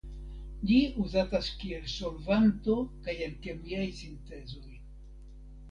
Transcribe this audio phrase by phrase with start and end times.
[0.69, 4.71] Ĝi uzatas kiel solvanto kaj en kemiaj sintezoj.